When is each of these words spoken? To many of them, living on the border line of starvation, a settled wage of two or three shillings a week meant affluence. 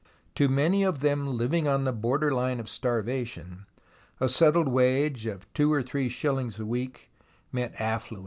To 0.33 0.49
many 0.49 0.81
of 0.81 1.01
them, 1.01 1.27
living 1.37 1.67
on 1.67 1.83
the 1.83 1.91
border 1.93 2.31
line 2.33 2.59
of 2.59 2.67
starvation, 2.67 3.67
a 4.19 4.27
settled 4.29 4.67
wage 4.67 5.27
of 5.27 5.45
two 5.53 5.71
or 5.71 5.83
three 5.83 6.09
shillings 6.09 6.57
a 6.57 6.65
week 6.65 7.11
meant 7.51 7.79
affluence. 7.79 8.19